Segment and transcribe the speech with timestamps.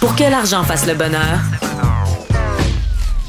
[0.00, 1.40] Pour que l'argent fasse le bonheur,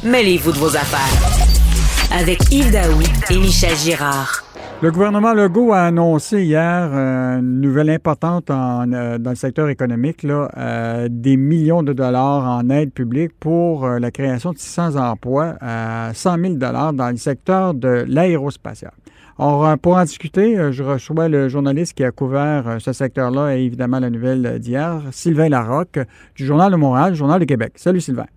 [0.03, 2.19] mêlez-vous de vos affaires.
[2.19, 4.43] Avec Yves Daoui et Michel Girard.
[4.81, 10.23] Le gouvernement Legault a annoncé hier euh, une nouvelle importante euh, dans le secteur économique,
[10.23, 15.55] là, euh, des millions de dollars en aide publique pour la création de 600 emplois
[15.61, 18.91] à 100 000 dollars dans le secteur de l'aérospatial.
[19.39, 24.09] Pour en discuter, je reçois le journaliste qui a couvert ce secteur-là et évidemment la
[24.09, 25.99] nouvelle d'hier, Sylvain Larocque,
[26.35, 27.73] du Journal de Montréal, Journal de Québec.
[27.75, 28.27] Salut Sylvain.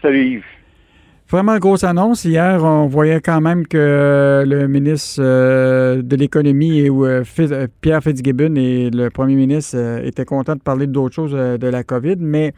[0.00, 0.44] Salut Yves.
[1.30, 2.24] Vraiment grosse annonce.
[2.24, 7.22] Hier, on voyait quand même que le ministre euh, de l'Économie, et euh,
[7.82, 11.84] Pierre Fitzgibbon et le premier ministre euh, étaient contents de parler d'autres choses de la
[11.84, 12.54] COVID, mais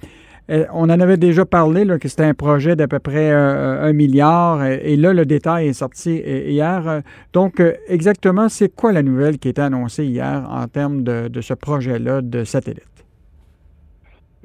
[0.49, 4.97] on en avait déjà parlé, que c'était un projet d'à peu près un milliard, et,
[4.97, 7.03] là, le détail est sorti hier.
[7.33, 12.21] Donc, exactement, c'est quoi la nouvelle qui été annoncée hier en termes de ce projet-là
[12.23, 12.91] de satellite?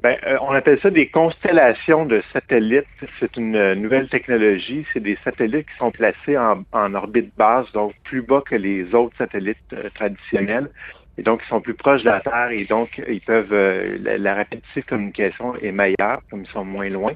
[0.06, 2.86] Euh, on appelle ça des constellations de satellites.
[3.18, 4.84] C'est une euh, nouvelle technologie.
[4.92, 9.16] C'est des satellites qui sont placés en, orbite basse, donc plus bas que les autres
[9.16, 10.70] satellites euh, traditionnels.
[11.18, 13.54] Et donc, ils sont plus proches de la Terre et donc, ils peuvent,
[14.02, 17.12] la, rapidité de communication est meilleure, comme ils sont moins loin.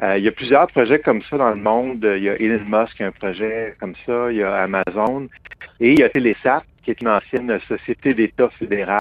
[0.00, 2.04] il y a plusieurs projets comme ça dans le monde.
[2.16, 4.30] Il y a Elon Musk qui a un projet comme ça.
[4.30, 5.28] Il y a Amazon.
[5.80, 9.00] Et il y a Telesat qui est une ancienne société d'État fédéral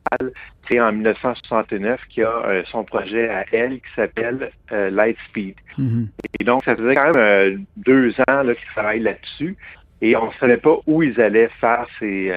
[0.63, 5.55] créée en 1969, qui a euh, son projet à elle qui s'appelle euh, Lightspeed.
[5.77, 6.07] Mm-hmm.
[6.39, 9.57] Et donc, ça faisait quand même euh, deux ans qu'ils travaillent là-dessus.
[10.01, 12.33] Et on ne savait pas où ils allaient faire ces,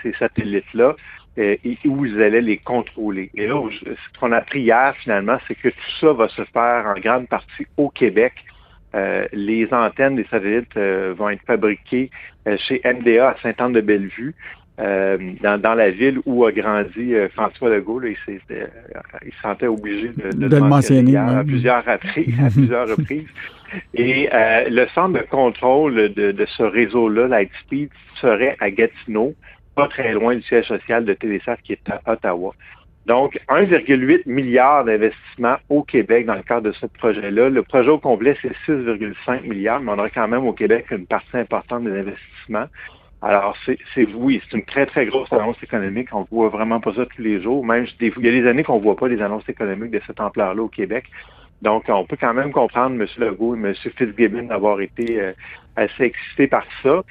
[0.00, 0.94] ces satellites-là
[1.40, 3.30] et où ils allaient les contrôler.
[3.34, 6.86] Et là, ce qu'on a appris hier, finalement, c'est que tout ça va se faire
[6.86, 8.32] en grande partie au Québec.
[9.32, 12.10] les antennes des satellites vont être fabriquées
[12.56, 14.34] chez MDA à Saint-Anne-de-Bellevue.
[14.80, 18.00] Euh, dans, la ville où a grandi euh, François Legault.
[18.02, 23.28] il, se sentait obligé de, le mentionner à, plusieurs reprises, à plusieurs reprises.
[23.92, 27.90] Et euh, le centre de contrôle de, ce réseau-là, Lightspeed,
[28.22, 29.34] serait à Gatineau,
[29.74, 32.54] pas très loin du siège social de Télésat qui est à Ottawa.
[33.06, 37.48] Donc, 1,8 milliard d'investissements au Québec dans le cadre de ce projet-là.
[37.48, 41.06] Le projet au complet, c'est 6,5 milliards, mais on aura quand même au Québec une
[41.06, 42.66] partie importante des investissements.
[43.22, 43.78] Alors, c'est
[44.14, 46.08] oui, c'est une très, très grosse annonce économique.
[46.12, 47.64] On voit vraiment pas ça tous les jours.
[47.64, 50.20] Même il y a des années qu'on ne voit pas des annonces économiques de cette
[50.20, 51.04] ampleur-là au Québec.
[51.60, 53.06] Donc, on peut quand même comprendre M.
[53.18, 53.74] Legault et M.
[53.74, 55.32] Fitzgibbon d'avoir été euh,
[55.76, 57.02] assez excités par ça.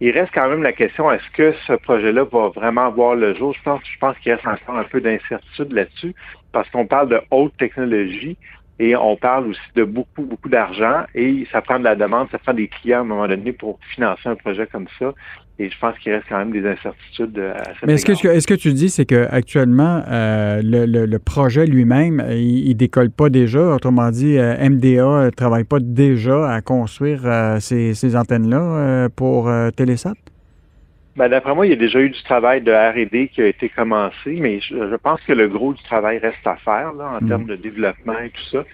[0.00, 3.54] Il reste quand même la question, est-ce que ce projet-là va vraiment voir le jour?
[3.54, 6.14] Je pense, je pense qu'il reste encore un peu d'incertitude là-dessus,
[6.52, 8.36] parce qu'on parle de haute technologie.
[8.78, 12.38] Et on parle aussi de beaucoup, beaucoup d'argent et ça prend de la demande, ça
[12.38, 15.12] prend des clients à un moment donné pour financer un projet comme ça.
[15.60, 18.46] Et je pense qu'il reste quand même des incertitudes à cette Mais est-ce que, est-ce
[18.46, 23.60] que tu dis, c'est qu'actuellement, euh, le, projet lui-même, il, ne décolle pas déjà?
[23.60, 30.14] Autrement dit, euh, MDA ne travaille pas déjà à construire euh, ces, antennes-là pour Télésat?
[31.16, 33.68] Ben, d'après moi, il y a déjà eu du travail de R&D qui a été
[33.68, 37.28] commencé, mais je, pense que le gros du travail reste à faire là, en mm.
[37.28, 38.64] termes de développement et tout ça.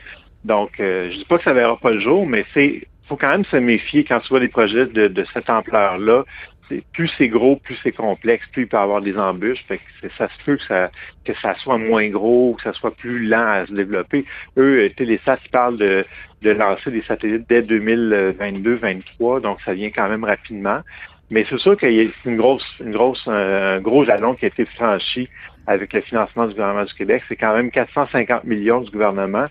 [0.44, 3.44] Donc, je dis pas que ça verra pas le jour, mais c'est faut quand même
[3.44, 6.24] se méfier quand tu vois des projets de, de cette ampleur-là
[6.92, 9.64] plus c'est gros, plus c'est complexe, plus il peut y avoir des embûches.
[9.66, 10.90] Fait que ça se peut que ça,
[11.24, 14.24] que ça soit moins gros, que ça soit plus lent à se développer.
[14.56, 16.04] Eux, euh, Télésat, ils parlent de,
[16.42, 20.80] de lancer des satellites dès 2022-2023, donc ça vient quand même rapidement.
[21.30, 24.48] Mais c'est sûr qu'il y a une grosse, une grosse, un gros jalon qui a
[24.48, 25.28] été franchi
[25.66, 27.22] avec le financement du gouvernement du Québec.
[27.28, 29.46] C'est quand même 450 millions du gouvernement.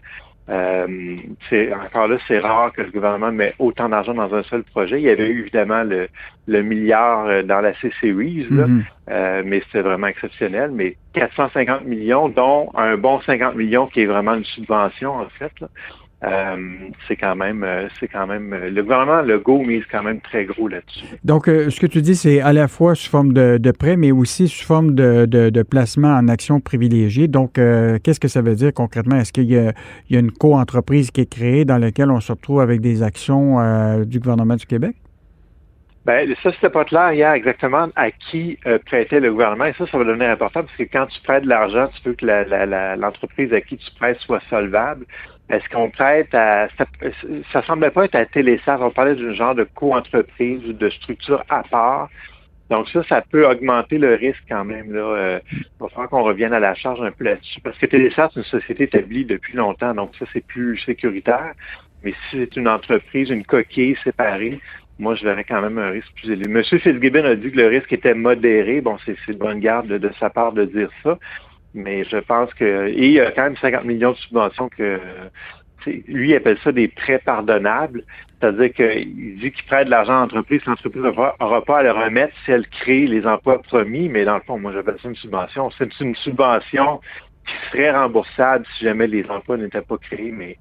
[0.50, 1.18] Euh,
[1.50, 5.00] c'est encore là, c'est rare que le gouvernement met autant d'argent dans un seul projet.
[5.00, 6.10] Il y avait eu évidemment le,
[6.48, 8.82] le milliard euh, dans la C-Series, mm-hmm.
[9.12, 10.72] euh, mais c'était vraiment exceptionnel.
[10.74, 15.52] Mais 450 millions, dont un bon 50 millions qui est vraiment une subvention en fait.
[15.62, 15.68] Là.
[16.22, 16.58] Euh,
[17.08, 20.20] c'est quand même, euh, c'est quand même, euh, le gouvernement le go mise quand même
[20.20, 21.06] très gros là-dessus.
[21.24, 24.12] Donc, ce que tu dis, c'est à la fois sous forme de, de prêt, mais
[24.12, 27.28] aussi sous forme de, de, placement en action privilégiée.
[27.28, 29.16] Donc, qu'est-ce que ça veut dire concrètement?
[29.16, 29.72] Est-ce qu'il y a,
[30.10, 33.04] il y a une co-entreprise qui est créée dans laquelle on se retrouve avec des
[33.04, 34.96] actions du gouvernement du Québec?
[36.06, 39.66] Ben, ça, c'était pas clair hier exactement à qui prêtait le gouvernement.
[39.66, 42.16] Et ça, ça va devenir important parce que quand tu prêtes de l'argent, tu veux
[42.16, 45.06] que l'entreprise à qui tu prêtes soit solvable.
[45.50, 46.68] Est-ce qu'on prête à...
[46.78, 46.86] Ça,
[47.52, 48.78] ça semblait pas être à Télésat.
[48.82, 52.10] On parlait d'un genre de co-entreprise ou de structure à part.
[52.70, 54.94] Donc ça, ça peut augmenter le risque quand même.
[54.94, 55.02] Là.
[55.02, 57.62] Euh, il va falloir qu'on revienne à la charge un peu là-dessus.
[57.62, 61.54] Parce que Télésat, c'est une société établie depuis longtemps, donc ça, c'est plus sécuritaire.
[62.04, 64.60] Mais si c'est une entreprise, une coquille séparée,
[65.00, 66.48] moi, je verrais quand même un risque plus élevé.
[66.48, 68.82] Monsieur Fitzgibbon a dit que le risque était modéré.
[68.82, 71.18] Bon, c'est de bonne garde de, sa part de dire ça.
[71.74, 72.88] Mais je pense que...
[72.88, 75.00] Et il y a quand même 50 millions de subventions que...
[75.86, 78.04] Lui, il appelle ça des prêts pardonnables.
[78.40, 82.34] C'est-à-dire qu'il dit qu'il prête de l'argent à l'entreprise, l'entreprise n'aura pas à le remettre
[82.44, 85.70] si elle crée les emplois promis, mais dans le fond, moi j'appelle ça une subvention.
[85.78, 87.02] C'est une subvention
[87.46, 90.58] qui serait remboursable si jamais les emplois n'étaient pas créés, mais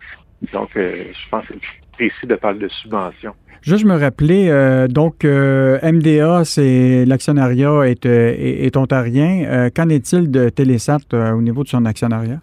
[0.53, 3.35] donc je pense que c'est précis de parler de subvention.
[3.63, 9.71] Juste me rappeler, euh, donc euh, MDA, c'est l'actionnariat est, est, ontarien.
[9.75, 12.41] Qu'en est-il de Télésat au niveau de son actionnariat?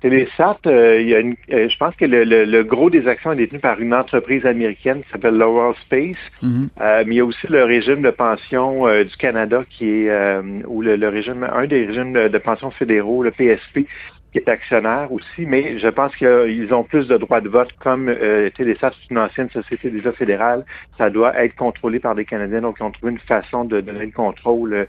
[0.00, 3.80] Télésat, il y a une, je pense que le, gros des actions est détenu par
[3.80, 7.04] une entreprise américaine qui s'appelle Laurel Space, mm-hmm.
[7.06, 11.08] mais il y a aussi le régime de pension du Canada qui est, ou le,
[11.08, 13.86] régime, un des régimes de pension fédéraux, le PSP,
[14.34, 18.08] qui est actionnaire aussi, mais je pense qu'ils ont plus de droits de vote comme
[18.08, 18.66] euh, c'est
[19.08, 20.64] une ancienne société déjà fédérale.
[20.98, 24.06] Ça doit être contrôlé par des Canadiens, donc ils ont trouvé une façon de donner
[24.06, 24.86] le contrôle euh,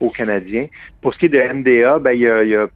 [0.00, 0.66] aux Canadiens.
[1.00, 2.66] Pour ce qui est de MDA, ben, il y a,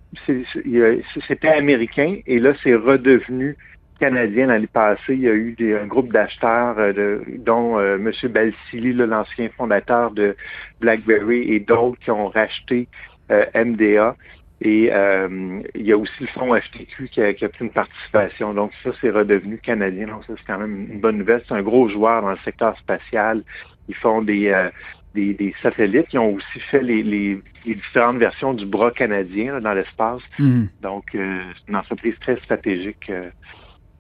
[1.27, 3.57] c'était américain et là, c'est redevenu
[4.03, 5.15] canadien l'année passée.
[5.15, 8.11] Il y a eu des, un groupe d'acheteurs, euh, dont euh, M.
[8.31, 10.37] Balsili, l'ancien fondateur de
[10.81, 12.89] BlackBerry, et d'autres qui ont racheté
[13.31, 14.17] euh, MDA.
[14.65, 18.55] Et euh, il y a aussi le fonds FTQ qui a, pris une participation.
[18.55, 20.07] Donc ça, c'est redevenu canadien.
[20.07, 21.43] Donc ça, c'est quand même une bonne nouvelle.
[21.49, 23.43] C'est un gros joueur dans le secteur spatial.
[23.89, 24.71] Ils font des, euh,
[25.15, 26.07] des, satellites.
[26.13, 30.23] Ils ont aussi fait les, différentes versions du bras canadien dans l'espace.
[30.39, 30.67] Mm.
[30.81, 33.11] Donc, euh, c'est une entreprise très stratégique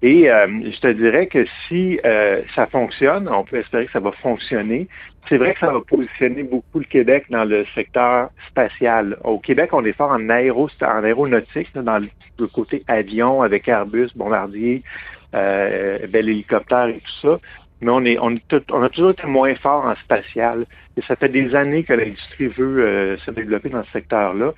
[0.02, 4.00] et euh, je te dirais que si euh, ça fonctionne, on peut espérer que ça
[4.00, 4.88] va fonctionner.
[5.28, 9.16] C'est vrai que ça va positionner beaucoup le Québec dans le secteur spatial.
[9.22, 12.08] Au Québec, on est fort en, aéro, en aéronautique, dans le,
[12.48, 14.82] côté avion avec Airbus, Bombardier,
[15.36, 17.38] euh, bel hélicoptère et tout ça.
[17.80, 18.36] Mais on est, on,
[18.82, 20.66] a toujours été moins fort en spatial.
[20.96, 24.52] Et ça fait des années que l'industrie veut se développer dans ce secteur-là.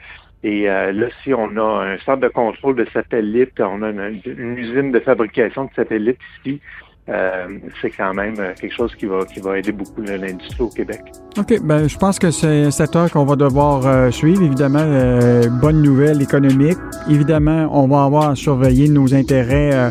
[0.45, 4.59] Et euh, là, si on a un centre de contrôle de satellites, on a une,
[4.59, 6.61] usine de fabrication de satellites ici,
[7.09, 7.47] euh,
[7.81, 11.01] c'est quand même euh, quelque chose qui va, qui va aider beaucoup l'industrie au Québec.
[11.39, 11.61] OK.
[11.63, 14.43] Ben, je pense que c'est un secteur qu'on va devoir suivre.
[14.43, 14.85] Évidemment,
[15.63, 16.79] bonne nouvelle économique.
[17.11, 19.91] Évidemment, on va avoir à surveiller nos intérêts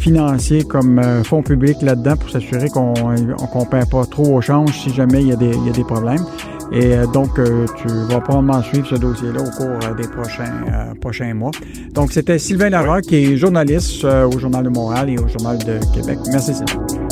[0.00, 4.90] financiers comme fonds publics là-dedans pour s'assurer qu'on ne perd pas trop au change si
[4.90, 6.24] jamais il y a des, il y a des problèmes.
[6.72, 10.94] Et euh, donc, euh, tu vas probablement suivre ce dossier-là au cours euh, des prochains,
[11.00, 11.50] prochains mois.
[11.92, 15.78] Donc, c'était Sylvain Larocque, qui est journaliste au Journal de Montréal et au Journal de
[15.94, 16.18] Québec.
[16.30, 17.03] Merci, Sylvain.